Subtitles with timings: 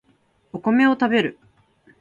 [0.51, 1.37] お米を食べる